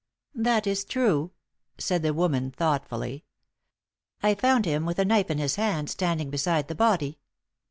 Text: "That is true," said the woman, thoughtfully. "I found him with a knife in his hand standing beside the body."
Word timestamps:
"That 0.33 0.65
is 0.65 0.83
true," 0.83 1.29
said 1.77 2.01
the 2.01 2.11
woman, 2.11 2.49
thoughtfully. 2.49 3.23
"I 4.23 4.33
found 4.33 4.65
him 4.65 4.83
with 4.87 4.97
a 4.97 5.05
knife 5.05 5.29
in 5.29 5.37
his 5.37 5.57
hand 5.57 5.91
standing 5.91 6.31
beside 6.31 6.69
the 6.69 6.73
body." 6.73 7.19